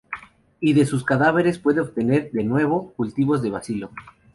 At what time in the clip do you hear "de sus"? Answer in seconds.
0.73-1.03